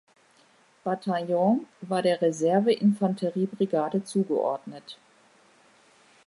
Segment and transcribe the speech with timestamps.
[0.83, 4.97] Bataillon war der Reserve-Infanteriebrigade zugeordnet.